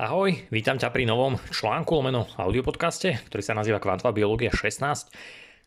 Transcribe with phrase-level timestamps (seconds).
[0.00, 5.12] Ahoj, vítam ťa pri novom článku lomeno audiopodcaste, ktorý sa nazýva Kvantová biológia 16.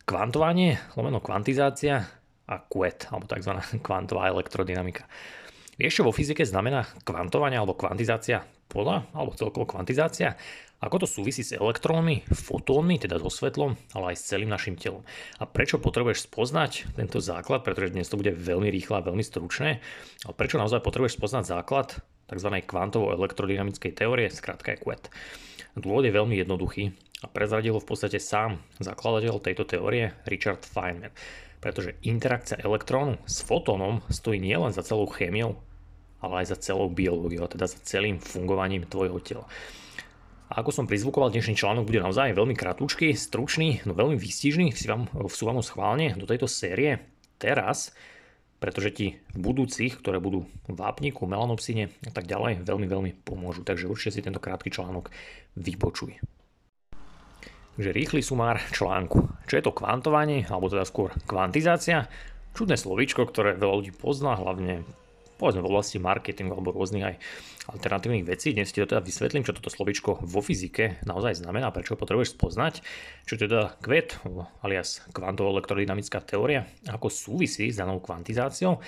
[0.02, 2.02] Kvantovanie, lomeno kvantizácia
[2.50, 3.54] a QET, alebo tzv.
[3.86, 5.06] kvantová elektrodynamika.
[5.78, 10.34] Vieš, čo vo fyzike znamená kvantovanie alebo kvantizácia pola, alebo celkovo kvantizácia?
[10.82, 15.06] Ako to súvisí s elektrónmi, fotónmi, teda so svetlom, ale aj s celým našim telom.
[15.38, 19.78] A prečo potrebuješ spoznať tento základ, pretože dnes to bude veľmi rýchle a veľmi stručné.
[20.26, 22.50] A prečo naozaj potrebuješ spoznať základ tzv.
[22.66, 25.10] kvantovo-elektrodynamickej teórie, skrátka je QET.
[25.78, 26.90] Dôvod je veľmi jednoduchý
[27.22, 31.14] a prezradil v podstate sám zakladateľ tejto teórie Richard Feynman.
[31.56, 35.56] Pretože interakcia elektrónu s fotónom stojí nielen za celou chémiou,
[36.20, 39.46] ale aj za celou biológiou, teda za celým fungovaním tvojho tela.
[40.46, 44.70] A ako som prizvukoval, dnešný článok bude naozaj veľmi kratučký, stručný, no veľmi výstižný.
[45.26, 47.02] Vsúvam ho schválne do tejto série
[47.34, 47.90] teraz,
[48.56, 49.06] pretože ti
[49.36, 53.62] v budúcich, ktoré budú v vápniku, melanopsine a tak ďalej, veľmi, veľmi pomôžu.
[53.62, 55.12] Takže určite si tento krátky článok
[55.60, 56.16] vypočuj.
[57.76, 59.28] Takže rýchly sumár článku.
[59.44, 62.08] Čo je to kvantovanie, alebo teda skôr kvantizácia?
[62.56, 64.88] Čudné slovíčko, ktoré veľa ľudí pozná, hlavne
[65.36, 67.14] povedzme v oblasti marketingu alebo rôznych aj
[67.72, 68.56] alternatívnych vecí.
[68.56, 72.36] Dnes ti to teda vysvetlím, čo toto slovičko vo fyzike naozaj znamená, prečo ho potrebuješ
[72.36, 72.80] spoznať,
[73.28, 74.22] čo teda kvet,
[74.64, 78.80] alias kvantovo-elektrodynamická teória, ako súvisí s danou kvantizáciou.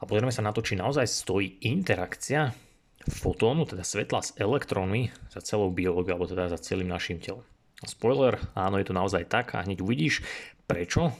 [0.00, 2.50] A pozrieme sa na to, či naozaj stojí interakcia
[3.08, 7.44] fotónu, teda svetla s elektrónmi za celou biológiou, alebo teda za celým našim telom.
[7.80, 10.20] Spoiler, áno, je to naozaj tak a hneď uvidíš,
[10.68, 11.12] prečo,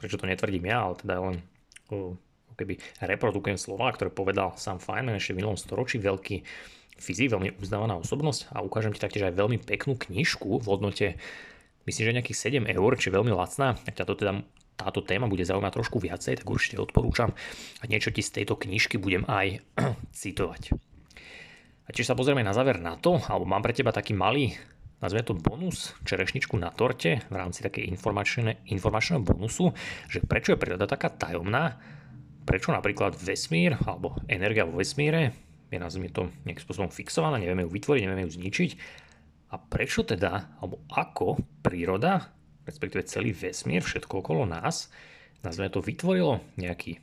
[0.00, 1.36] prečo to netvrdím ja, ale teda len
[2.60, 6.44] keby reprodukujem slova, ktoré povedal sám Feynman ešte v minulom storočí, veľký
[7.00, 11.16] fyzik, veľmi uznávaná osobnosť a ukážem ti taktiež aj veľmi peknú knižku v hodnote
[11.88, 14.32] myslím, že nejakých 7 eur, či veľmi lacná, ak ťa to teda
[14.76, 17.36] táto téma bude zaujímať trošku viacej, tak určite odporúčam
[17.80, 19.60] a niečo ti z tejto knižky budem aj
[20.20, 20.72] citovať.
[21.84, 24.54] A tiež sa pozrieme na záver na to, alebo mám pre teba taký malý,
[25.02, 27.90] nazveme to bonus, čerešničku na torte v rámci takej
[28.70, 29.74] informačného bonusu,
[30.06, 31.76] že prečo je príroda taká tajomná
[32.50, 35.30] prečo napríklad vesmír alebo energia vo vesmíre
[35.70, 38.70] je nazvime to nejakým spôsobom fixovaná, nevieme ju vytvoriť, nevieme ju zničiť.
[39.54, 42.34] A prečo teda, alebo ako príroda,
[42.66, 44.90] respektíve celý vesmír, všetko okolo nás,
[45.46, 46.98] nazvime to vytvorilo nejaký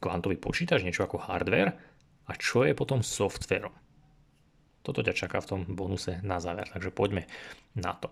[0.00, 1.76] kvantový počítač, niečo ako hardware
[2.24, 3.76] a čo je potom softverom.
[4.80, 7.28] Toto ťa čaká v tom bonuse na záver, takže poďme
[7.76, 8.08] na to.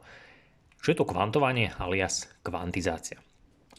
[0.84, 3.16] Čo je to kvantovanie alias kvantizácia?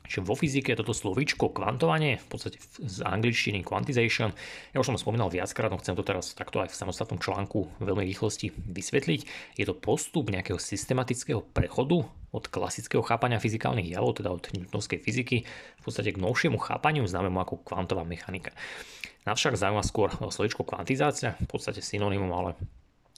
[0.08, 4.32] Čiže vo fyzike toto slovíčko kvantovanie, v podstate z angličtiny quantization,
[4.72, 8.08] ja už som spomínal viackrát, no chcem to teraz takto aj v samostatnom článku veľmi
[8.08, 9.22] rýchlosti vysvetliť.
[9.60, 15.44] Je to postup nejakého systematického prechodu od klasického chápania fyzikálnych javov, teda od newtonovskej fyziky,
[15.80, 18.52] v podstate k novšiemu chápaniu známemu ako kvantová mechanika.
[19.28, 22.56] Navšak zaujíma skôr slovíčko kvantizácia, v podstate synonymum, ale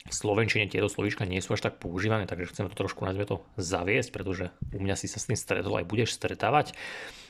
[0.07, 3.43] v Slovenčine tieto slovíčka nie sú až tak používané, takže chceme to trošku nazvie to
[3.59, 6.71] zaviesť, pretože u mňa si sa s tým stretol aj budeš stretávať.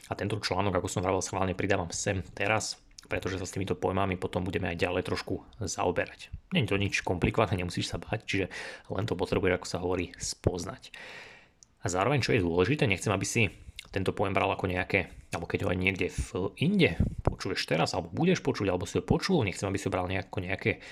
[0.09, 2.77] A tento článok, ako som vravel, schválne pridávam sem teraz,
[3.09, 6.29] pretože sa s týmito pojmami potom budeme aj ďalej trošku zaoberať.
[6.53, 8.45] Není to nič komplikované, nemusíš sa bať, čiže
[8.93, 10.93] len to potrebuješ, ako sa hovorí, spoznať.
[11.81, 13.49] A zároveň, čo je dôležité, nechcem, aby si
[13.89, 18.13] tento pojem bral ako nejaké, alebo keď ho aj niekde v inde počuješ teraz, alebo
[18.13, 20.83] budeš počuť, alebo si ho počul, nechcem, aby si ho bral nejako nejaké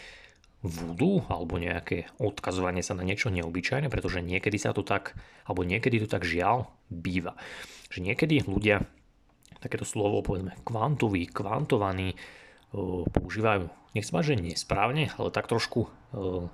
[0.66, 5.13] vúdu alebo nejaké odkazovanie sa na niečo neobyčajné, pretože niekedy sa to tak,
[5.45, 7.38] alebo niekedy to tak žiaľ býva.
[7.94, 8.84] Že niekedy ľudia
[9.62, 12.13] takéto slovo, povedzme, kvantový, kvantovaný,
[13.16, 15.88] používajú, nechcem mať, že nesprávne, ale tak trošku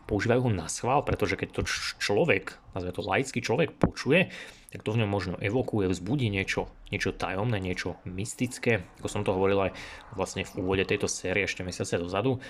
[0.06, 1.62] používajú ho na schvál, pretože keď to
[2.00, 4.30] človek, nazve to laický človek počuje,
[4.70, 9.34] tak to v ňom možno evokuje, vzbudí niečo, niečo tajomné, niečo mystické, ako som to
[9.34, 9.72] hovoril aj
[10.14, 12.42] vlastne v úvode tejto série ešte mesiace dozadu,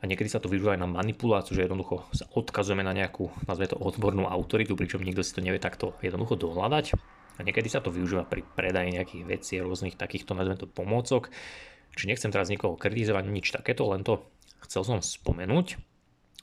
[0.00, 3.68] a niekedy sa to využíva aj na manipuláciu, že jednoducho sa odkazujeme na nejakú, nazve
[3.68, 6.96] to odbornú autoritu, pričom nikto si to nevie takto jednoducho dohľadať.
[7.36, 11.28] A niekedy sa to využíva pri predaji nejakých vecí, rôznych takýchto, nazveme to, pomôcok.
[11.96, 14.24] Či nechcem teraz nikoho kritizovať, nič takéto, len to
[14.64, 15.76] chcel som spomenúť.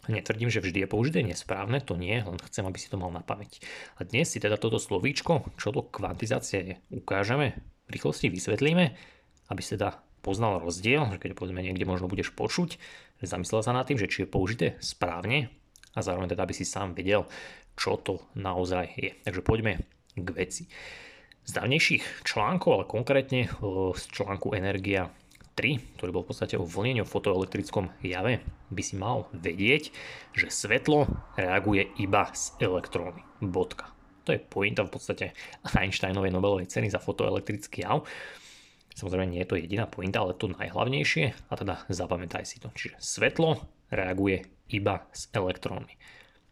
[0.08, 3.26] Netvrdím, že vždy je použité nesprávne, to nie, len chcem, aby si to mal na
[3.26, 3.60] pamäť.
[4.00, 8.86] A dnes si teda toto slovíčko, čo to kvantizácia je, ukážeme, v rýchlosti vysvetlíme,
[9.52, 12.76] aby si teda poznal rozdiel, že keď povedzme niekde možno budeš počuť,
[13.24, 15.48] zamyslel sa nad tým, že či je použité správne
[15.96, 17.24] a zároveň teda aby si sám vedel,
[17.80, 19.16] čo to naozaj je.
[19.24, 19.88] Takže poďme
[20.20, 20.68] k veci.
[21.48, 23.48] Z dávnejších článkov, ale konkrétne
[23.96, 25.08] z článku Energia
[25.56, 29.96] 3, ktorý bol v podstate o vlnení o fotoelektrickom jave, by si mal vedieť,
[30.36, 31.08] že svetlo
[31.40, 33.24] reaguje iba s elektróny.
[33.40, 33.90] Bodka.
[34.28, 35.26] To je pointa v podstate
[35.72, 38.04] Einsteinovej Nobelovej ceny za fotoelektrický jav.
[38.98, 42.74] Samozrejme nie je to jediná pointa, ale to najhlavnejšie a teda zapamätaj si to.
[42.74, 43.62] Čiže svetlo
[43.94, 44.42] reaguje
[44.74, 45.94] iba s elektrónmi.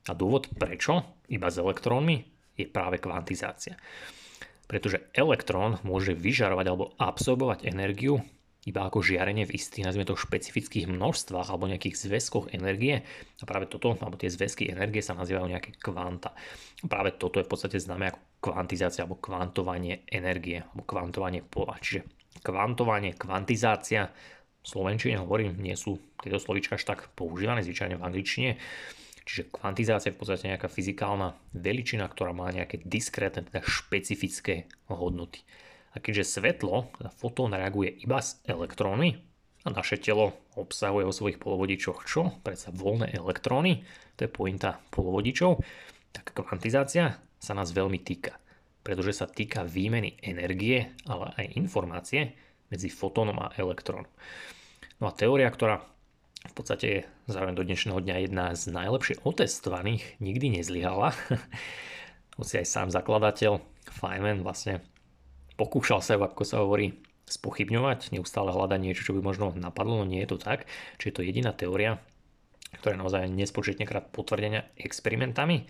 [0.06, 2.22] A dôvod prečo iba s elektrónmi
[2.54, 3.74] je práve kvantizácia.
[4.70, 8.22] Pretože elektrón môže vyžarovať alebo absorbovať energiu
[8.66, 13.06] iba ako žiarenie v istých, nazvime to, špecifických množstvách alebo nejakých zväzkoch energie.
[13.42, 16.34] A práve toto, alebo tie zväzky energie sa nazývajú nejaké kvanta.
[16.82, 21.78] A práve toto je v podstate známe ako kvantizácia alebo kvantovanie energie alebo kvantovanie pola.
[21.78, 24.12] Čiže kvantovanie, kvantizácia,
[24.66, 28.52] v Slovenčine hovorím, nie sú tieto slovička až tak používané, zvyčajne v angličtine.
[29.26, 35.42] Čiže kvantizácia je v podstate nejaká fyzikálna veličina, ktorá má nejaké diskrétne, teda špecifické hodnoty.
[35.94, 39.22] A keďže svetlo, teda fotón reaguje iba s elektróny
[39.66, 42.38] a naše telo obsahuje vo svojich polovodičoch čo?
[42.46, 43.82] Predsa voľné elektróny,
[44.14, 45.62] to je pointa polovodičov,
[46.14, 48.38] tak kvantizácia sa nás veľmi týka,
[48.86, 52.38] pretože sa týka výmeny energie, ale aj informácie
[52.70, 54.06] medzi fotónom a elektrónom.
[55.02, 55.82] No a teória, ktorá
[56.46, 61.18] v podstate je zároveň do dnešného dňa jedna z najlepšie otestovaných, nikdy nezlyhala.
[62.38, 63.58] Hoci aj sám zakladateľ
[63.90, 64.86] Feynman vlastne
[65.58, 70.22] pokúšal sa, ako sa hovorí, spochybňovať, neustále hľadať niečo, čo by možno napadlo, no nie
[70.22, 70.70] je to tak.
[71.02, 71.98] Čiže je to jediná teória,
[72.78, 75.66] ktorá je naozaj nespočetne krát potvrdená experimentami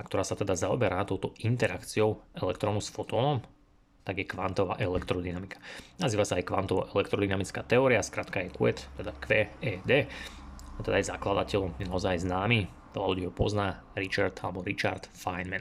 [0.00, 3.44] a ktorá sa teda zaoberá touto interakciou elektrónu s fotónom,
[4.00, 5.60] tak je kvantová elektrodynamika.
[6.00, 9.90] Nazýva sa aj kvantová elektrodynamická teória, skratka je QED, teda QED.
[10.74, 12.64] A teda aj zakladateľom je naozaj známy,
[12.96, 15.60] veľa ľudí ho pozná, Richard alebo Richard Feynman.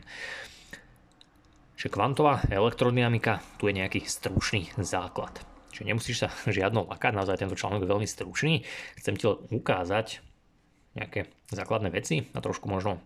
[1.76, 5.36] Čiže kvantová elektrodynamika, tu je nejaký stručný základ.
[5.76, 8.64] Čiže nemusíš sa žiadno lakať, naozaj tento článok je veľmi stručný.
[9.04, 10.24] Chcem ti ukázať
[10.96, 13.04] nejaké základné veci a trošku možno,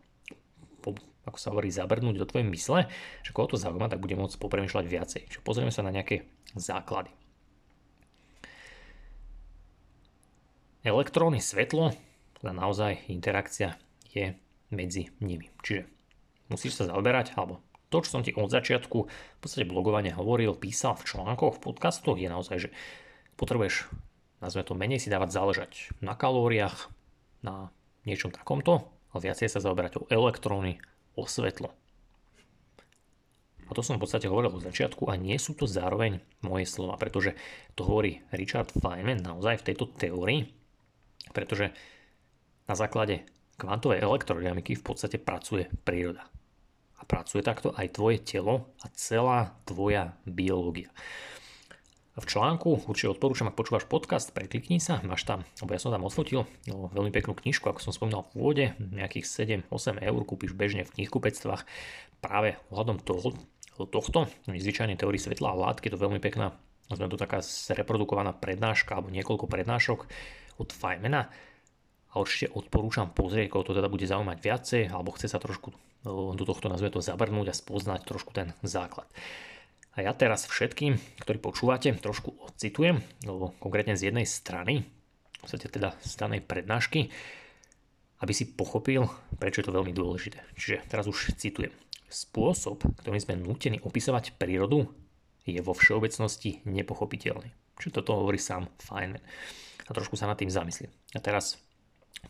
[1.24, 2.80] ako sa hovorí, zabrnúť do tvojej mysle,
[3.24, 5.22] že koho to zaujíma, tak bude môcť popremýšľať viacej.
[5.32, 7.12] Čiže pozrieme sa na nejaké základy.
[10.84, 11.96] Elektróny, svetlo,
[12.44, 13.80] teda naozaj interakcia
[14.12, 14.36] je
[14.68, 15.48] medzi nimi.
[15.64, 15.88] Čiže
[16.52, 21.00] musíš sa zaoberať, alebo to, čo som ti od začiatku v podstate blogovania hovoril, písal
[21.00, 22.70] v článkoch, v podcastoch, je naozaj, že
[23.40, 23.88] potrebuješ,
[24.44, 25.72] nazveme to, menej si dávať záležať
[26.04, 26.92] na kalóriách,
[27.46, 27.72] na
[28.04, 28.84] niečom takomto,
[29.16, 30.84] ale viacej sa zaoberať o elektróny,
[31.18, 31.74] o svetlo.
[33.68, 37.00] A to som v podstate hovoril od začiatku a nie sú to zároveň moje slova,
[37.00, 37.34] pretože
[37.74, 40.46] to hovorí Richard Feynman naozaj v tejto teórii,
[41.32, 41.72] pretože
[42.68, 43.24] na základe
[43.58, 46.28] kvantovej elektrodynamiky v podstate pracuje príroda
[47.00, 50.92] a pracuje takto aj tvoje telo a celá tvoja biológia.
[52.14, 56.06] V článku určite odporúčam, ak počúvaš podcast, preklikni sa, máš tam, lebo ja som tam
[56.06, 59.26] odfotil no, veľmi peknú knižku, ako som spomínal v úvode, nejakých
[59.66, 61.66] 7-8 eur kúpiš bežne v knihkupectvách
[62.22, 63.34] práve ohľadom toho,
[63.90, 66.54] tohto, zvyčajne teórii svetla a látky, to veľmi pekná,
[66.94, 70.06] nazviem to taká zreprodukovaná prednáška alebo niekoľko prednášok
[70.62, 71.34] od Feynmana
[72.14, 75.74] a určite odporúčam pozrieť, koho to teda bude zaujímať viacej alebo chce sa trošku
[76.06, 79.10] do tohto nazve to zabrnúť a spoznať trošku ten základ.
[79.94, 83.06] A ja teraz všetkým, ktorí počúvate, trošku odcitujem,
[83.62, 87.14] konkrétne z jednej strany, v podstate teda z danej prednášky,
[88.24, 89.06] aby si pochopil,
[89.38, 90.42] prečo je to veľmi dôležité.
[90.58, 91.76] Čiže teraz už citujem.
[92.10, 94.90] Spôsob, ktorým sme nutení opisovať prírodu,
[95.44, 97.52] je vo všeobecnosti nepochopiteľný.
[97.78, 99.22] Čo toto hovorí sám Feynman.
[99.84, 100.90] A trošku sa nad tým zamyslím.
[101.14, 101.60] A teraz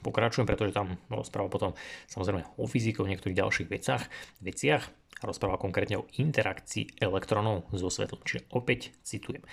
[0.01, 1.77] Pokračujem, pretože tam rozpráva potom
[2.09, 4.03] samozrejme o fyzike, o niektorých ďalších veciach,
[4.41, 4.89] veciach
[5.25, 8.21] rozpráva konkrétne o interakcii elektronov so svetlom.
[8.23, 9.43] Čiže opäť citujem.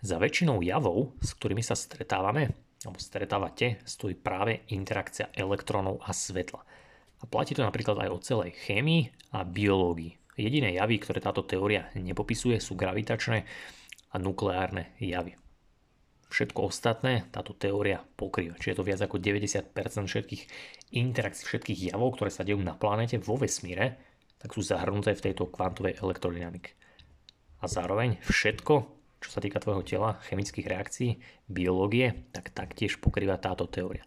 [0.00, 2.54] Za väčšinou javov, s ktorými sa stretávame,
[2.86, 6.62] alebo stretávate, stojí práve interakcia elektronov a svetla.
[7.18, 10.38] A platí to napríklad aj o celej chémii a biológii.
[10.38, 13.42] Jediné javy, ktoré táto teória nepopisuje, sú gravitačné
[14.14, 15.34] a nukleárne javy
[16.28, 18.60] všetko ostatné táto teória pokrýva.
[18.60, 19.72] Čiže je to viac ako 90%
[20.08, 20.42] všetkých
[20.92, 23.96] interakcií, všetkých javov, ktoré sa dejú na planete vo vesmíre,
[24.38, 26.74] tak sú zahrnuté v tejto kvantovej elektrodynamike.
[27.58, 28.74] A zároveň všetko,
[29.18, 31.10] čo sa týka tvojho tela, chemických reakcií,
[31.50, 34.06] biológie, tak taktiež pokrýva táto teória.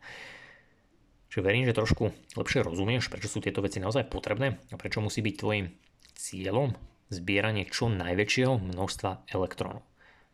[1.32, 5.24] Čiže verím, že trošku lepšie rozumieš, prečo sú tieto veci naozaj potrebné a prečo musí
[5.24, 5.72] byť tvojim
[6.16, 6.76] cieľom
[7.12, 9.84] zbieranie čo najväčšieho množstva elektrónov.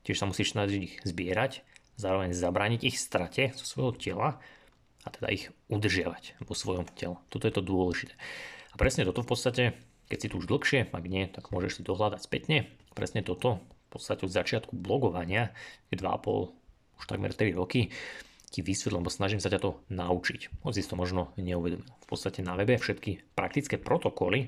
[0.06, 1.66] Tiež sa musíš snažiť ich zbierať
[1.98, 4.30] zároveň zabrániť ich strate zo svojho tela
[5.04, 7.18] a teda ich udržiavať vo svojom tele.
[7.28, 8.14] Toto je to dôležité.
[8.72, 9.64] A presne toto v podstate,
[10.08, 12.68] keď si tu už dlhšie, ak nie, tak môžeš si dohľadať spätne.
[12.96, 15.56] Presne toto v podstate od začiatku blogovania,
[15.94, 17.94] je 2,5, už takmer 3 roky,
[18.48, 20.64] ti vysvetlím, lebo snažím sa ťa to naučiť.
[20.64, 21.88] Hoď si to možno neuvedomil.
[21.88, 24.48] V podstate na webe všetky praktické protokoly,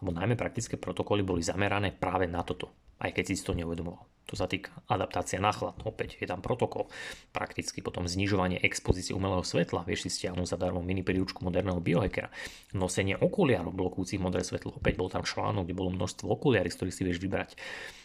[0.00, 4.04] alebo najmä praktické protokoly boli zamerané práve na toto aj keď si to neuvedomoval.
[4.30, 6.86] To sa týka adaptácia na chlad, opäť je tam protokol.
[7.34, 12.30] Prakticky potom znižovanie expozície umelého svetla, vieš si stiahnuť zadarmo mini príručku moderného biohackera.
[12.70, 16.94] Nosenie okuliarov blokujúcich modré svetlo, opäť bol tam článok, kde bolo množstvo okuliary, z ktorých
[16.94, 17.58] si vieš vybrať.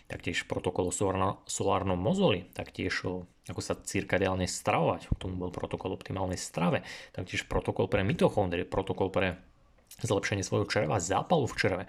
[0.09, 0.93] Taktiež protokol o
[1.45, 6.81] solárnom mozoli, taktiež o ako sa cirkadiálne stravovať, k tomu bol protokol optimálnej strave,
[7.13, 9.37] taktiež protokol pre mitochondrie, protokol pre
[10.01, 11.83] zlepšenie svojho čreva, zápalu v čreve,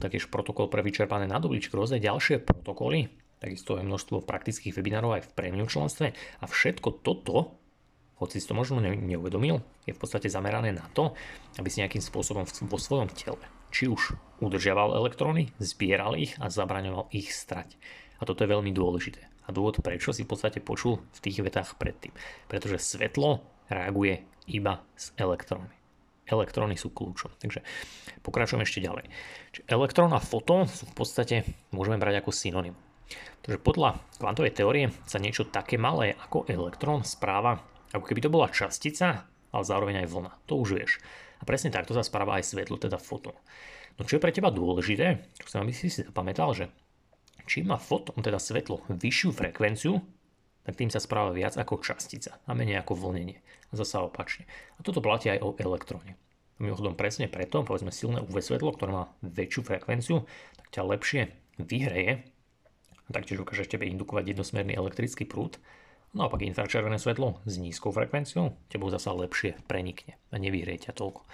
[0.00, 3.12] taktiež protokol pre vyčerpané nadobličky, rôzne ďalšie protokoly,
[3.42, 7.58] Takisto je množstvo praktických webinárov aj v prémium členstve a všetko toto,
[8.22, 11.10] hoci si to možno neuvedomil, je v podstate zamerané na to,
[11.58, 17.08] aby si nejakým spôsobom vo svojom tele či už udržiaval elektróny, zbieral ich a zabraňoval
[17.10, 17.74] ich strať.
[18.20, 19.26] A toto je veľmi dôležité.
[19.42, 22.14] A dôvod, prečo si v podstate počul v tých vetách predtým.
[22.46, 25.74] Pretože svetlo reaguje iba s elektrónmi.
[26.28, 27.34] Elektróny sú kľúčom.
[27.42, 27.66] Takže
[28.22, 29.10] pokračujem ešte ďalej.
[29.50, 31.42] Čiže elektrón a fotón sú v podstate,
[31.74, 32.78] môžeme brať ako synonym.
[33.42, 37.58] Takže podľa kvantovej teórie sa niečo také malé ako elektrón správa,
[37.90, 40.32] ako keby to bola častica, ale zároveň aj vlna.
[40.48, 40.92] To už vieš.
[41.38, 43.34] A presne takto sa správa aj svetlo, teda fotón.
[43.98, 46.70] No čo je pre teba dôležité, čo sa aby si si zapamätal, že
[47.44, 49.98] čím má fotón, teda svetlo, vyššiu frekvenciu,
[50.62, 53.42] tak tým sa správa viac ako častica a menej ako vlnenie.
[53.42, 54.46] A zasa opačne.
[54.78, 56.14] A toto platí aj o elektróne.
[56.62, 60.22] Mimochodom presne preto, povedzme silné UV svetlo, ktoré má väčšiu frekvenciu,
[60.54, 61.22] tak ťa lepšie
[61.58, 62.22] vyhreje
[63.10, 65.58] taktiež dokáže tebe indukovať jednosmerný elektrický prúd.
[66.12, 71.24] Naopak infračervené svetlo s nízkou frekvenciou tebou zasa lepšie prenikne a nevyhrie ťa toľko.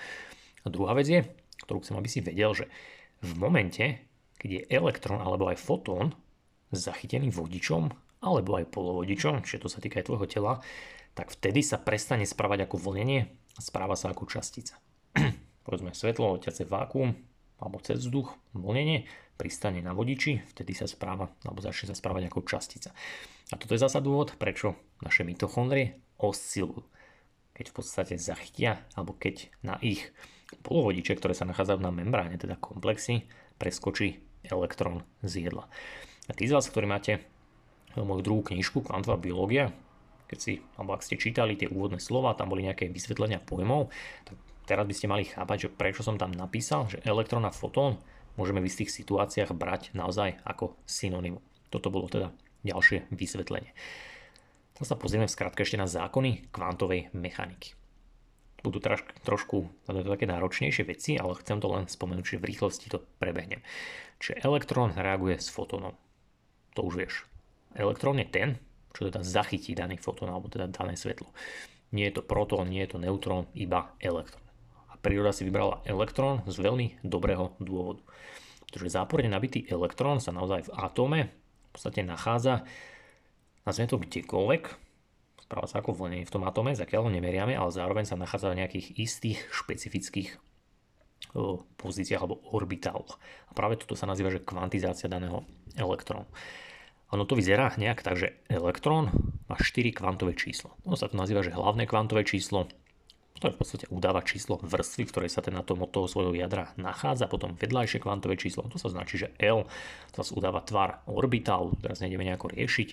[0.62, 1.20] A druhá vec je,
[1.66, 2.70] ktorú chcem, aby si vedel, že
[3.18, 3.98] v momente,
[4.38, 6.14] keď je elektrón alebo aj fotón
[6.70, 7.90] zachytený vodičom
[8.22, 10.52] alebo aj polovodičom, čiže to sa týka aj tvojho tela,
[11.18, 13.26] tak vtedy sa prestane správať ako vlnenie
[13.58, 14.78] a správa sa ako častica.
[15.66, 17.18] Povedzme svetlo, ťace vákuum
[17.58, 19.06] alebo cez vzduch, vlnenie,
[19.38, 22.90] pristane na vodiči, vtedy sa správa, alebo začne sa správať ako častica.
[23.50, 26.82] A toto je zasa dôvod, prečo naše mitochondrie oscilujú.
[27.54, 30.10] Keď v podstate zachytia, alebo keď na ich
[30.62, 33.26] polovodiče, ktoré sa nachádzajú na membráne, teda komplexy,
[33.58, 35.66] preskočí elektrón z jedla.
[36.28, 37.24] A tí z vás, ktorí máte
[37.98, 39.74] moju druhú knižku Kvantová biológia,
[40.28, 43.88] keď si, alebo ak ste čítali tie úvodné slova, tam boli nejaké vysvetlenia pojmov,
[44.28, 44.36] tak
[44.68, 47.96] teraz by ste mali chápať, že prečo som tam napísal, že elektrón a fotón
[48.36, 51.40] môžeme v istých situáciách brať naozaj ako synonymum.
[51.72, 52.28] Toto bolo teda
[52.68, 53.72] ďalšie vysvetlenie.
[54.76, 57.74] Teraz sa pozrieme v skratke ešte na zákony kvantovej mechaniky.
[58.62, 63.02] Budú troš, trošku také náročnejšie veci, ale chcem to len spomenúť, že v rýchlosti to
[63.18, 63.64] prebehnem.
[64.22, 65.94] Čiže elektrón reaguje s fotónom.
[66.74, 67.14] To už vieš.
[67.74, 68.48] Elektrón je ten,
[68.94, 71.30] čo teda zachytí daný fotón alebo teda dané svetlo.
[71.94, 74.47] Nie je to protón, nie je to neutrón, iba elektrón
[75.00, 78.02] príroda si vybrala elektrón z veľmi dobrého dôvodu.
[78.68, 82.68] Pretože záporne nabitý elektrón sa naozaj v atóme v podstate nachádza,
[83.64, 84.62] nazvime to kdekoľvek,
[85.44, 88.60] správa sa ako vlnenie v tom atóme, zakiaľ ho nemeriame, ale zároveň sa nachádza v
[88.64, 90.36] nejakých istých špecifických
[91.76, 93.20] pozíciách alebo orbitáloch.
[93.48, 95.44] A práve toto sa nazýva, že kvantizácia daného
[95.76, 96.24] elektrónu.
[97.12, 99.12] Ono to vyzerá nejak tak, že elektrón
[99.48, 100.76] má 4 kvantové číslo.
[100.84, 102.68] Ono sa to nazýva, že hlavné kvantové číslo,
[103.38, 106.34] to je v podstate udáva číslo vrstvy, v ktorej sa ten atom od toho svojho
[106.34, 109.66] jadra nachádza, potom vedľajšie kvantové číslo, to sa značí, že L,
[110.10, 112.88] sa udáva tvar orbitálu, teraz nejdeme nejako riešiť.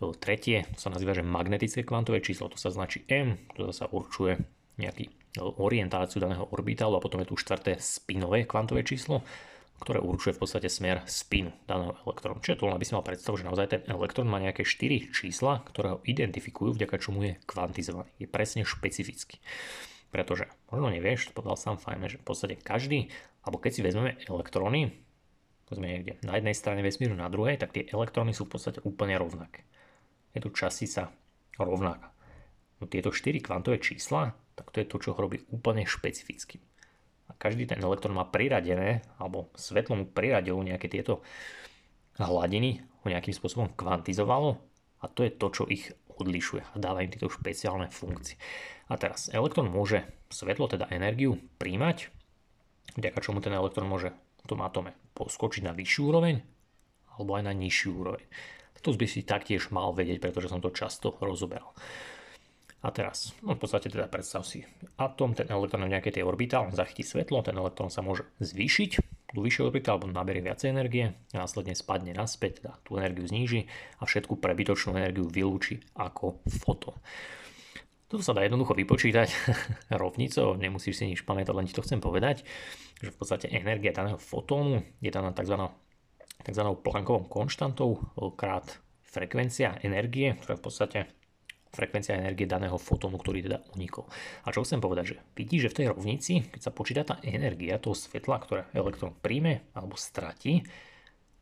[0.00, 4.40] Tretie, to sa nazýva, že magnetické kvantové číslo, to sa značí M, to sa určuje
[4.80, 9.20] nejaký orientáciu daného orbitálu a potom je tu štvrté spinové kvantové číslo,
[9.80, 12.44] ktoré určuje v podstate smer spinu daného elektrónu.
[12.44, 15.64] Čiže to len aby si mal predstavu, že naozaj ten elektrón má nejaké 4 čísla,
[15.64, 18.12] ktoré ho identifikujú, vďaka čomu je kvantizovaný.
[18.20, 19.40] Je presne špecifický.
[20.12, 23.08] Pretože, možno nevieš, to povedal sám fajn, že v podstate každý,
[23.40, 24.92] alebo keď si vezmeme elektróny,
[25.64, 29.16] povedzme niekde na jednej strane vesmíru, na druhej, tak tie elektróny sú v podstate úplne
[29.16, 29.64] rovnaké.
[30.36, 31.08] Je tu častica
[31.56, 32.12] rovnaká.
[32.78, 36.69] No tieto 4 kvantové čísla, tak to je to, čo ho robí úplne špecifickým
[37.40, 41.24] každý ten elektrón má priradené, alebo svetlo mu priradilo nejaké tieto
[42.20, 44.60] hladiny, ho nejakým spôsobom kvantizovalo
[45.00, 45.88] a to je to, čo ich
[46.20, 48.36] odlišuje a dáva im tieto špeciálne funkcie.
[48.92, 52.12] A teraz elektrón môže svetlo, teda energiu, príjmať,
[53.00, 54.12] vďaka čomu ten elektrón môže
[54.44, 56.44] v tom atome poskočiť na vyššiu úroveň
[57.16, 58.24] alebo aj na nižšiu úroveň.
[58.80, 61.76] To by si taktiež mal vedieť, pretože som to často rozoberal.
[62.80, 64.64] A teraz, no v podstate teda predstav si
[64.96, 68.90] atom, ten elektrón v nejakej tej orbitál, zachytí svetlo, ten elektrón sa môže zvýšiť
[69.36, 73.68] do vyššej orbity alebo naberie viacej energie, a následne spadne naspäť, teda tú energiu zníži
[74.00, 76.96] a všetku prebytočnú energiu vylúči ako fotón.
[78.10, 79.28] Toto sa dá jednoducho vypočítať
[80.02, 82.48] rovnicou, nemusíš si nič pamätať, len ti to chcem povedať,
[82.96, 85.68] že v podstate energia daného fotónu je daná tzv.
[86.42, 86.64] tzv.
[86.80, 88.02] Planckovou konštantou
[88.40, 90.98] krát frekvencia energie, ktorá v podstate
[91.70, 94.06] frekvencia energie daného fotónu, ktorý teda unikol.
[94.42, 97.78] A čo chcem povedať, že vidí, že v tej rovnici, keď sa počíta tá energia
[97.78, 100.66] toho svetla, ktoré elektrón príjme alebo stratí,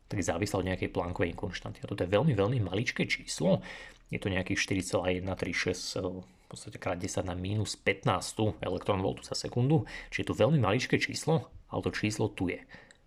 [0.09, 1.85] tak závislá od nejakej Planckovej konštanty.
[1.85, 3.61] A toto je veľmi, veľmi maličké číslo.
[4.09, 9.85] Je to nejakých 4,136 v podstate krát 10 na minus 15 elektron voltu za sekundu.
[10.09, 12.57] Čiže je to veľmi maličké číslo, ale to číslo tu je.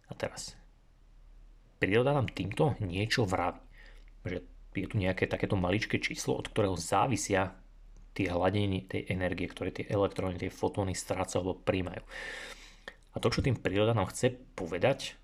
[0.07, 0.55] A teraz,
[1.83, 3.59] príroda nám týmto niečo vraví.
[4.23, 4.39] Že
[4.75, 7.53] je tu nejaké takéto maličké číslo, od ktorého závisia
[8.13, 12.03] tie hladiny tej energie, ktoré tie elektróny, tie fotóny strácajú alebo príjmajú.
[13.13, 15.17] A to, čo tým príroda nám chce povedať,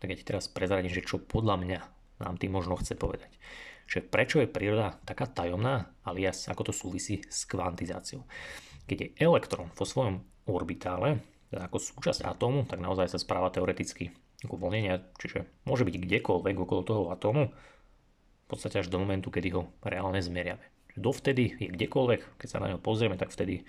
[0.00, 1.80] tak ja ti teraz prezradím, že čo podľa mňa
[2.24, 3.32] nám tým možno chce povedať.
[3.88, 8.24] Že prečo je príroda taká tajomná, alias ako to súvisí s kvantizáciou.
[8.88, 11.20] Keď je elektrón vo svojom orbitále,
[11.52, 16.56] teda ako súčasť atómu, tak naozaj sa správa teoreticky ako voľnenia, čiže môže byť kdekoľvek
[16.56, 17.52] okolo toho atómu,
[18.50, 20.62] podstate až do momentu, kedy ho reálne zmeriame.
[20.98, 23.62] Dovtedy je kdekoľvek, keď sa na ňo pozrieme, tak vtedy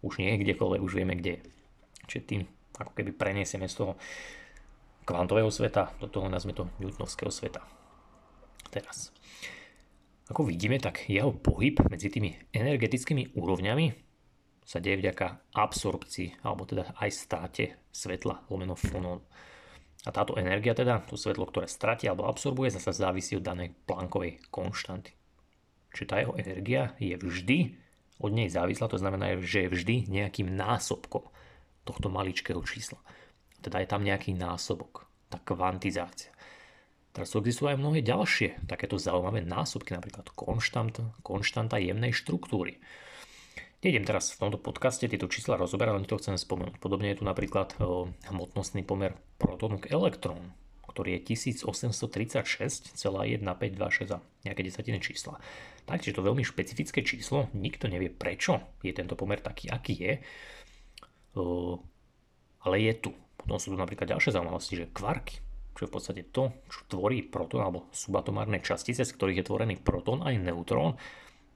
[0.00, 1.42] už nie je kdekoľvek, už vieme kde je.
[2.08, 2.42] Čiže tým
[2.80, 3.92] ako keby preniesieme z toho
[5.04, 7.60] kvantového sveta do toho nazme to newtonovského sveta.
[8.72, 9.12] Teraz.
[10.32, 13.86] Ako vidíme, tak jeho pohyb medzi tými energetickými úrovňami
[14.64, 19.20] sa deje vďaka absorpcii, alebo teda aj státe svetla lomeno fonónu.
[20.04, 24.36] A táto energia teda, to svetlo, ktoré stratí alebo absorbuje, zase závisí od danej Planckovej
[24.52, 25.16] konštanty.
[25.96, 27.58] Čiže tá jeho energia je vždy
[28.20, 31.24] od nej závislá, to znamená, že je vždy nejakým násobkom
[31.88, 33.00] tohto maličkého čísla.
[33.64, 36.34] Teda je tam nejaký násobok, tá kvantizácia.
[37.14, 42.82] Teraz sú existujú aj mnohé ďalšie takéto zaujímavé násobky, napríklad konštanta, konštanta jemnej štruktúry.
[43.84, 46.80] Nejdem teraz v tomto podcaste tieto čísla rozoberať, len to chcem spomenúť.
[46.80, 47.76] Podobne je tu napríklad
[48.32, 50.40] hmotnostný pomer protónu k elektrónu,
[50.88, 52.96] ktorý je 1836,1526
[54.08, 55.36] a nejaké desatiny čísla.
[55.84, 60.12] Takže to veľmi špecifické číslo, nikto nevie prečo je tento pomer taký, aký je,
[62.64, 63.12] ale je tu.
[63.36, 65.44] Potom sú tu napríklad ďalšie zaujímavosti, že kvarky,
[65.76, 69.76] čo je v podstate to, čo tvorí protón alebo subatomárne častice, z ktorých je tvorený
[69.76, 70.96] protón aj neutrón,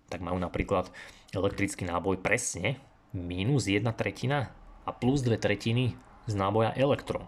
[0.09, 0.89] tak majú napríklad
[1.33, 2.81] elektrický náboj presne
[3.13, 4.53] minus 1 tretina
[4.85, 5.97] a plus 2 tretiny
[6.29, 7.25] z náboja elektrón.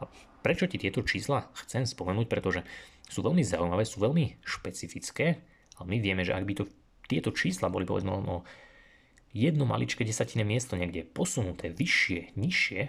[0.00, 0.08] A
[0.40, 2.26] prečo ti tieto čísla chcem spomenúť?
[2.28, 2.64] Pretože
[3.08, 5.40] sú veľmi zaujímavé, sú veľmi špecifické,
[5.76, 6.64] ale my vieme, že ak by to,
[7.08, 8.44] tieto čísla boli povedzme o
[9.30, 12.80] jedno maličké desatine miesto niekde posunuté vyššie, nižšie,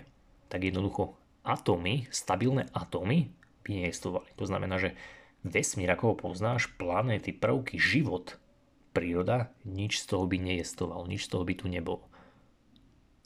[0.52, 4.30] tak jednoducho atómy, stabilné atómy by nejestovali.
[4.38, 4.98] To znamená, že
[5.46, 8.41] vesmír, ako ho poznáš, planéty, prvky, život
[8.92, 12.06] príroda, nič z toho by nejestoval, nič z toho by tu nebolo.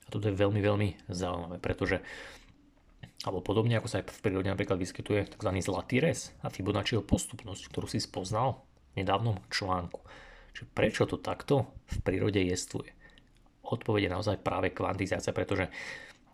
[0.06, 2.02] A toto je veľmi, veľmi zaujímavé, pretože
[3.26, 5.50] alebo podobne ako sa aj v prírode napríklad vyskytuje tzv.
[5.66, 8.62] zlatý res a Fibonacciho postupnosť, ktorú si spoznal
[8.94, 9.98] v nedávnom článku.
[10.54, 12.94] Čiže prečo to takto v prírode jestuje?
[13.66, 15.74] Odpovede naozaj práve kvantizácia, pretože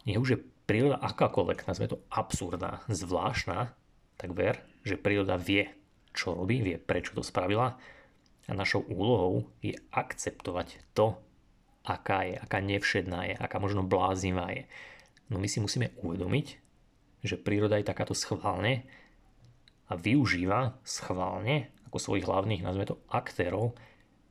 [0.04, 3.72] je už je príroda akákoľvek, nazve to absurdná, zvláštna,
[4.20, 5.72] tak ver, že príroda vie,
[6.12, 7.80] čo robí, vie, prečo to spravila
[8.50, 11.18] a našou úlohou je akceptovať to,
[11.86, 14.64] aká je, aká nevšedná je, aká možno bláznivá je.
[15.30, 16.48] No my si musíme uvedomiť,
[17.22, 18.86] že príroda je takáto schválne
[19.90, 23.76] a využíva schválne ako svojich hlavných, nazvime to, aktérov,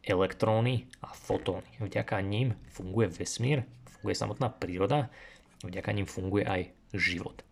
[0.01, 1.69] elektróny a fotóny.
[1.77, 5.13] Vďaka ním funguje vesmír, funguje samotná príroda,
[5.61, 6.63] vďaka ním funguje aj
[6.97, 7.45] život.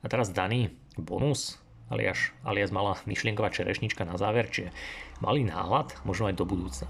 [0.00, 4.70] A teraz daný bonus, alias, alias malá myšlienková čerešnička na záver, čiže
[5.18, 6.88] malý náhľad možno aj do budúcna.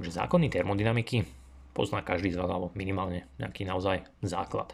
[0.00, 1.28] Takže zákony termodynamiky
[1.76, 4.72] pozná každý z vás, alebo minimálne nejaký naozaj základ.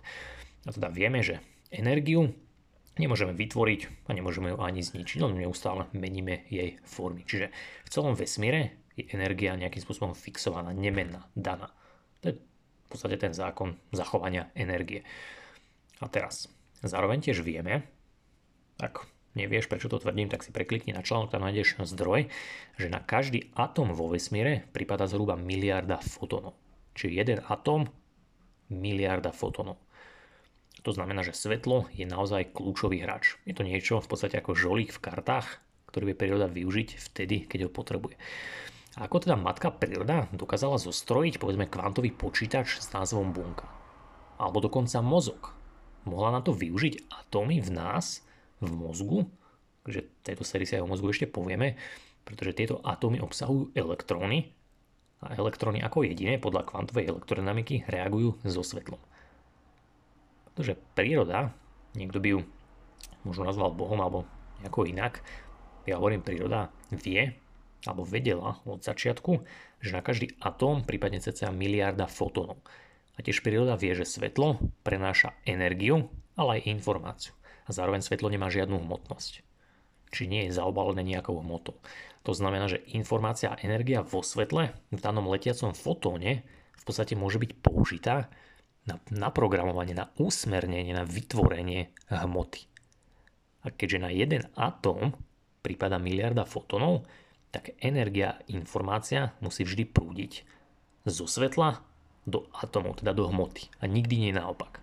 [0.64, 2.32] A teda vieme, že energiu
[2.96, 7.26] nemôžeme vytvoriť a nemôžeme ju ani zničiť, len neustále meníme jej formy.
[7.26, 7.52] Čiže
[7.84, 11.68] v celom vesmíre je energia nejakým spôsobom fixovaná, nemenná, daná.
[12.24, 15.04] To je v podstate ten zákon zachovania energie.
[16.00, 16.48] A teraz,
[16.80, 17.84] zároveň tiež vieme,
[18.80, 19.04] tak
[19.36, 22.32] nevieš, prečo to tvrdím, tak si preklikni na článok, tam nájdeš zdroj,
[22.80, 26.56] že na každý atom vo vesmíre prípada zhruba miliarda fotónov.
[26.96, 27.92] Čiže jeden atom,
[28.72, 29.78] miliarda fotónov.
[30.82, 33.36] To znamená, že svetlo je naozaj kľúčový hráč.
[33.42, 37.66] Je to niečo v podstate ako žolík v kartách, ktorý vie príroda využiť vtedy, keď
[37.66, 38.14] ho potrebuje.
[38.96, 43.68] A ako teda matka príroda dokázala zostrojiť povedzme kvantový počítač s názvom bunka?
[44.40, 45.52] Alebo dokonca mozog.
[46.06, 48.22] Mohla na to využiť atómy v nás,
[48.70, 49.26] mozgu,
[49.86, 51.78] že tejto sérii si aj o mozgu ešte povieme,
[52.26, 54.50] pretože tieto atómy obsahujú elektróny
[55.22, 59.00] a elektróny ako jediné podľa kvantovej elektrodynamiky reagujú so svetlom.
[60.50, 61.54] Pretože príroda,
[61.94, 62.40] niekto by ju
[63.22, 64.26] možno nazval Bohom alebo
[64.60, 65.22] nejako inak,
[65.86, 67.38] ja hovorím príroda vie,
[67.86, 69.46] alebo vedela od začiatku,
[69.78, 72.58] že na každý atóm prípadne cca miliarda fotónov.
[73.16, 77.35] A tiež príroda vie, že svetlo prenáša energiu, ale aj informáciu.
[77.66, 79.42] A zároveň svetlo nemá žiadnu hmotnosť.
[80.14, 81.74] Či nie je zaobalené nejakou hmotou.
[82.22, 87.42] To znamená, že informácia a energia vo svetle v danom letiacom fotóne v podstate môže
[87.42, 88.30] byť použitá
[88.86, 92.70] na naprogramovanie, na usmernenie, na vytvorenie hmoty.
[93.66, 95.10] A keďže na jeden atóm
[95.66, 97.02] prípada miliarda fotónov,
[97.50, 100.32] tak energia, informácia musí vždy prúdiť
[101.02, 101.82] zo svetla
[102.26, 104.82] do atomov, teda do hmoty a nikdy nie naopak.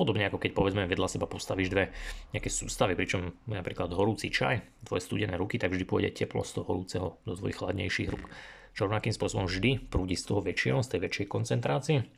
[0.00, 1.92] Podobne ako keď povedzme vedľa seba postavíš dve
[2.32, 6.64] nejaké sústavy, pričom napríklad horúci čaj, tvoje studené ruky, tak vždy pôjde teplo z toho
[6.72, 8.24] horúceho do tvojich chladnejších rúk.
[8.72, 12.08] Čo rovnakým spôsobom vždy prúdi z toho väčšieho, z tej väčšej koncentrácie,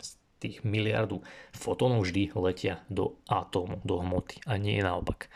[0.00, 0.08] z
[0.40, 1.20] tých miliardu
[1.52, 5.28] fotónov vždy letia do atómu, do hmoty a nie naopak.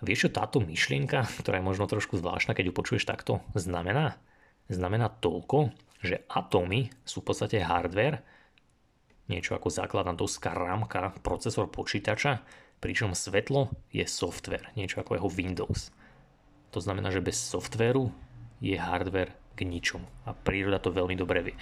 [0.00, 4.16] Vieš, čo táto myšlienka, ktorá je možno trošku zvláštna, keď ju počuješ takto, znamená?
[4.72, 8.24] Znamená toľko, že atómy sú v podstate hardware,
[9.30, 12.42] niečo ako základná doska rámka, procesor počítača,
[12.82, 15.94] pričom svetlo je software, niečo ako jeho Windows.
[16.72, 18.10] To znamená, že bez softvéru
[18.58, 20.08] je hardware k ničomu.
[20.24, 21.56] A príroda to veľmi dobre vie.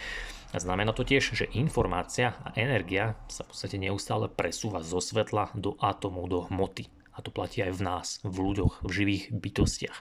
[0.50, 5.54] A znamená to tiež, že informácia a energia sa v podstate neustále presúva zo svetla
[5.54, 6.90] do atomov, do hmoty.
[7.14, 9.98] A to platí aj v nás, v ľuďoch, v živých bytostiach.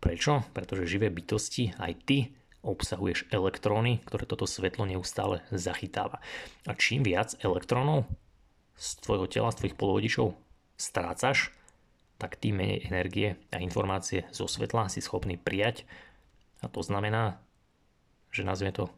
[0.00, 0.44] Prečo?
[0.52, 2.36] Pretože živé bytosti, aj ty,
[2.66, 6.18] obsahuješ elektróny, ktoré toto svetlo neustále zachytáva.
[6.66, 8.10] A čím viac elektrónov
[8.74, 10.34] z tvojho tela, z tvojich polovodičov
[10.76, 11.54] strácaš,
[12.16, 15.84] tak tým menej energie a informácie zo svetla si schopný prijať.
[16.64, 17.40] A to znamená,
[18.32, 18.88] že nazvime to,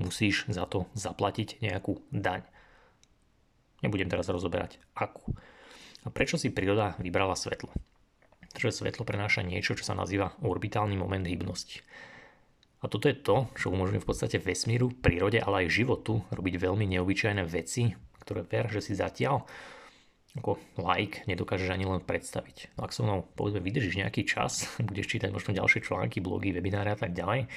[0.00, 2.44] musíš za to zaplatiť nejakú daň.
[3.80, 5.32] Nebudem teraz rozoberať akú.
[6.04, 7.72] A prečo si príroda vybrala svetlo?
[8.40, 11.84] Pretože svetlo prenáša niečo, čo sa nazýva orbitálny moment hybnosti.
[12.80, 16.88] A toto je to, čo umožňuje v podstate vesmíru, prírode, ale aj životu robiť veľmi
[16.96, 17.92] neobyčajné veci,
[18.24, 19.44] ktoré ver, že si zatiaľ
[20.38, 22.78] ako like nedokážeš ani len predstaviť.
[22.78, 26.94] No ak so mnou povedzme vydržíš nejaký čas, budeš čítať možno ďalšie články, blogy, webináre
[26.94, 27.50] a tak ďalej,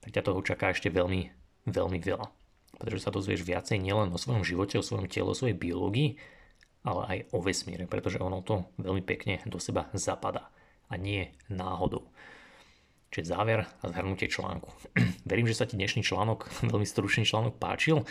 [0.00, 1.28] tak ťa toho čaká ešte veľmi,
[1.66, 2.26] veľmi veľa.
[2.78, 6.18] Pretože sa dozvieš viacej nielen o svojom živote, o svojom tele, o svojej biológii,
[6.84, 10.52] ale aj o vesmíre, pretože ono to veľmi pekne do seba zapadá
[10.90, 12.04] a nie náhodou.
[13.14, 14.74] Čiže záver a zhrnutie článku.
[15.30, 18.02] Verím, že sa ti dnešný článok, veľmi stručný článok páčil.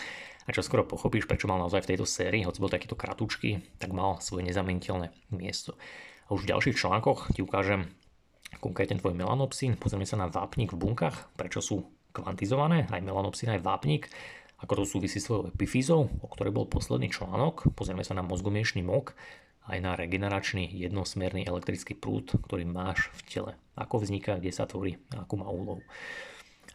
[0.47, 3.91] A čo skoro pochopíš, prečo mal naozaj v tejto sérii, hoci bol takýto kratučký, tak
[3.91, 5.75] mal svoje nezameniteľné miesto.
[6.31, 7.91] A už v ďalších článkoch ti ukážem
[8.63, 11.83] konkrétne tvoj melanopsín, pozrieme sa na vápnik v bunkách, prečo sú
[12.15, 14.07] kvantizované, aj melanopsín, aj vápnik,
[14.63, 18.87] ako to súvisí s tvojou epifízou, o ktorej bol posledný článok, pozrieme sa na mozgomiešný
[18.87, 19.15] mok,
[19.63, 23.52] aj na regeneračný jednosmerný elektrický prúd, ktorý máš v tele.
[23.80, 25.80] Ako vzniká, kde sa tvorí, akú má úlohu.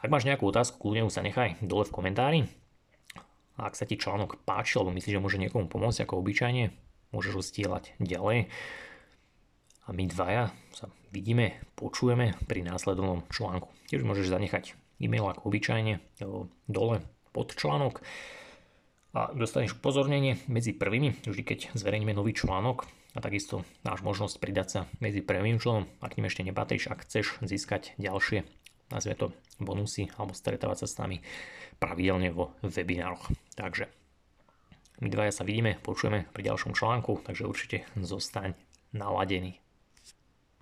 [0.01, 2.40] Ak máš nejakú otázku, kľudne sa nechaj dole v komentári.
[3.59, 6.70] A ak sa ti článok páči, alebo myslíš, že môže niekomu pomôcť ako obyčajne,
[7.11, 8.48] môžeš ho stielať ďalej.
[9.85, 13.68] A my dvaja sa vidíme, počujeme pri následovnom článku.
[13.90, 15.98] Tiež môžeš zanechať e-mail ako obyčajne
[16.70, 17.03] dole
[17.35, 18.05] pod článok
[19.16, 22.84] a dostaneš upozornenie medzi prvými, vždy keď zverejníme nový článok
[23.16, 27.40] a takisto máš možnosť pridať sa medzi prvým členom, ak ním ešte nepatríš, ak chceš
[27.40, 28.44] získať ďalšie,
[28.92, 29.26] nazve to
[29.58, 31.24] bonusy alebo stretávať sa s nami
[31.80, 33.32] pravidelne vo webinároch.
[33.56, 33.88] Takže
[34.98, 38.58] my dvaja sa vidíme, počujeme pri ďalšom článku, takže určite zostaň
[38.90, 39.62] naladený.